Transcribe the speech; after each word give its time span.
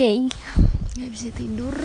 Oke, 0.00 0.32
nggak 0.96 1.10
bisa 1.12 1.28
tidur. 1.36 1.76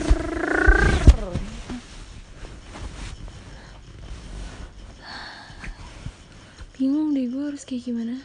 Bingung 6.80 7.12
deh 7.12 7.28
gue 7.28 7.44
harus 7.44 7.68
kayak 7.68 7.92
gimana. 7.92 8.24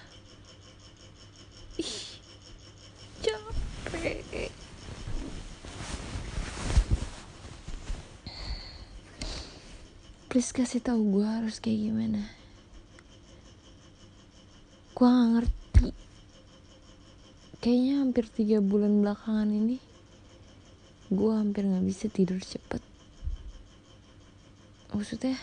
Ih, 1.74 1.98
capek. 3.18 4.54
Please 10.30 10.54
kasih 10.54 10.86
tahu 10.86 11.18
gue 11.18 11.26
harus 11.26 11.58
kayak 11.58 11.90
gimana. 11.90 12.30
Gue 14.94 15.10
gak 15.10 15.28
ngerti. 15.34 16.09
Kayaknya 17.60 18.00
hampir 18.00 18.24
tiga 18.24 18.64
bulan 18.64 19.04
belakangan 19.04 19.52
ini 19.52 19.76
gue 21.12 21.32
hampir 21.36 21.68
nggak 21.68 21.84
bisa 21.84 22.08
tidur 22.08 22.40
cepet. 22.40 22.80
Maksudnya 24.96 25.36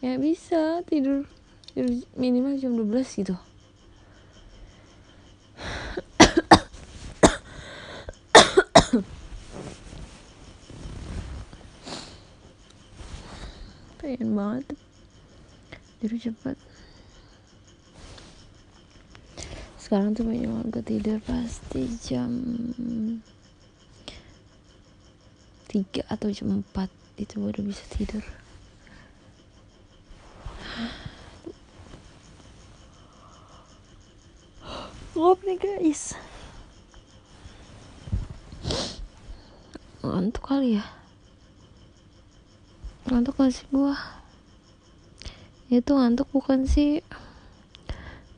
ya 0.00 0.16
bisa 0.16 0.80
tidur, 0.88 1.28
tidur 1.76 1.92
minimal 2.16 2.56
jam 2.56 2.72
12 2.72 3.20
gitu. 3.20 3.36
Pengen 14.00 14.32
banget 14.32 14.72
tidur 16.00 16.16
cepet 16.16 16.56
sekarang 19.84 20.16
tuh 20.16 20.24
banyak 20.24 20.48
banget 20.48 20.80
tidur 20.88 21.20
pasti 21.28 21.84
jam 22.00 22.32
3 25.68 26.08
atau 26.08 26.32
jam 26.32 26.64
4 26.72 26.88
itu 27.20 27.36
baru 27.36 27.60
bisa 27.68 27.84
tidur. 27.92 28.24
Ngop 35.12 35.44
nih 35.44 35.60
guys. 35.60 36.16
Ngantuk 40.00 40.48
kali 40.48 40.80
ya? 40.80 40.84
Ngantuk 43.12 43.36
gak 43.36 43.52
sih 43.52 43.68
gua? 43.68 44.00
Itu 45.68 45.92
ngantuk 45.92 46.32
bukan 46.32 46.64
sih? 46.64 47.04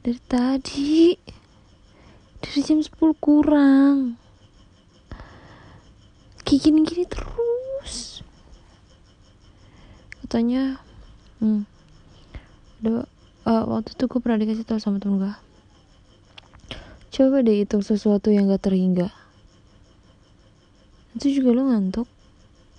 Dari 0.03 0.20
tadi 0.27 1.15
dari 2.57 2.73
jam 2.73 2.81
10 2.81 3.21
kurang. 3.21 4.17
Kayak 6.41 6.61
gini-gini 6.65 7.05
terus. 7.05 8.25
Katanya 10.25 10.81
hmm, 11.45 11.69
ada 12.81 13.05
uh, 13.45 13.65
waktu 13.69 13.93
itu 13.93 14.09
gue 14.09 14.21
pernah 14.25 14.41
dikasih 14.41 14.65
tahu 14.65 14.81
sama 14.81 14.97
temen 14.97 15.21
gue 15.21 15.37
coba 17.13 17.45
deh 17.45 17.61
hitung 17.61 17.85
sesuatu 17.85 18.33
yang 18.33 18.48
gak 18.48 18.73
terhingga. 18.73 19.13
Itu 21.13 21.37
juga 21.37 21.61
lo 21.61 21.69
ngantuk? 21.69 22.09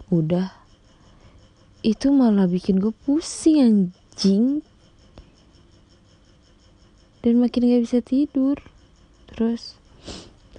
Udah. 0.09 0.57
Itu 1.85 2.09
malah 2.09 2.49
bikin 2.49 2.81
gue 2.81 2.97
pusing 3.05 3.61
anjing. 3.61 4.65
Dan 7.21 7.37
makin 7.37 7.61
gak 7.69 7.85
bisa 7.85 8.01
tidur 8.01 8.57
terus 9.37 9.77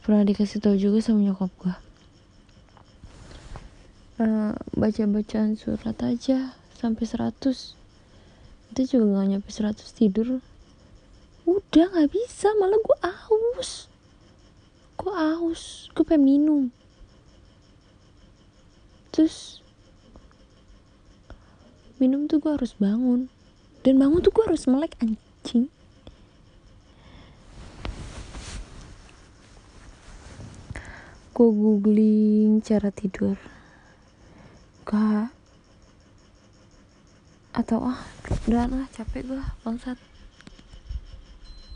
pernah 0.06 0.22
dikasih 0.22 0.62
tahu 0.62 0.78
juga 0.78 1.02
sama 1.02 1.26
nyokap 1.26 1.50
gue 1.58 1.74
uh, 4.22 4.54
baca 4.78 5.02
bacaan 5.10 5.58
surat 5.58 5.98
aja 6.06 6.54
sampai 6.78 7.04
100 7.04 7.78
itu 8.69 8.80
juga 8.94 9.25
gak 9.25 9.28
nyampe 9.32 9.50
100 9.50 9.80
tidur. 9.97 10.44
Udah 11.48 11.86
gak 11.88 12.12
bisa. 12.12 12.53
Malah 12.60 12.78
gue 12.78 12.98
aus 13.03 13.88
gue 14.98 15.14
aus 15.14 15.88
gue 15.94 16.04
pengen 16.04 16.22
minum. 16.26 16.62
Terus 19.10 19.64
minum 21.98 22.28
tuh 22.28 22.38
gue 22.38 22.53
harus 22.53 22.76
bangun. 22.76 23.32
Dan 23.82 23.97
bangun 23.97 24.20
tuh 24.20 24.30
gue 24.34 24.44
harus 24.44 24.69
melek 24.69 24.94
anjing 25.00 25.72
gue 31.38 31.50
googling 31.54 32.59
cara 32.66 32.91
tidur. 32.91 33.38
Gak 34.82 35.31
atau 37.54 37.78
ah 37.91 37.99
udah 38.50 38.66
lah 38.66 38.87
capek 38.91 39.22
gue 39.22 39.43
bangsat 39.62 39.98